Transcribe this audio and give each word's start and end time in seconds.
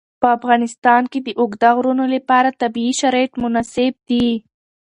په 0.21 0.27
افغانستان 0.37 1.01
کې 1.11 1.19
د 1.23 1.29
اوږده 1.39 1.69
غرونه 1.77 2.05
لپاره 2.15 2.57
طبیعي 2.61 2.93
شرایط 3.01 3.33
مناسب 3.43 3.93
دي. 4.09 4.27